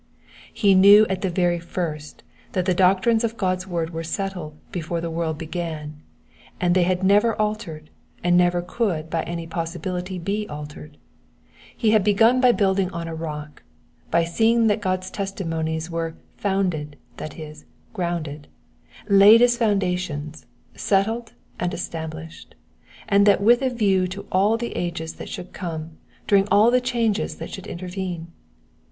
He 0.51 0.73
knew 0.73 1.05
at 1.11 1.21
the 1.21 1.29
very 1.29 1.59
first 1.59 2.23
that 2.53 2.65
the 2.65 2.73
doctrines 2.73 3.23
of 3.23 3.37
God^s 3.37 3.67
word 3.67 3.91
were 3.91 4.03
settled 4.03 4.57
before 4.71 4.99
the 4.99 5.11
world 5.11 5.37
besan, 5.37 5.91
that 6.59 6.73
they 6.73 6.81
had 6.81 7.03
never 7.03 7.39
altered, 7.39 7.91
and 8.23 8.35
never 8.35 8.63
could 8.63 9.11
by 9.11 9.21
any 9.25 9.45
possibility 9.45 10.17
be 10.17 10.47
altered. 10.49 10.97
He 11.77 11.91
had 11.91 12.03
be^n 12.03 12.41
by 12.41 12.51
building 12.51 12.89
on 12.89 13.07
a 13.07 13.13
rock, 13.13 13.61
by 14.09 14.23
seeing 14.23 14.65
that 14.65 14.81
God's 14.81 15.11
testimonies 15.11 15.91
were 15.91 16.15
founded,'* 16.35 16.97
tnat 17.19 17.37
is, 17.37 17.65
grounded, 17.93 18.47
laid 19.07 19.43
as 19.43 19.55
foundations, 19.55 20.47
settled 20.75 21.33
and 21.59 21.75
established; 21.75 22.55
and 23.07 23.27
that 23.27 23.39
with 23.39 23.61
a 23.61 23.69
view 23.69 24.07
to 24.07 24.25
all 24.31 24.57
the 24.57 24.75
ages 24.75 25.13
that 25.17 25.29
should 25.29 25.53
come, 25.53 25.99
during 26.25 26.47
all 26.49 26.71
the 26.71 26.81
changes 26.81 27.35
that 27.35 27.51
should 27.51 27.67
intervene. 27.67 28.31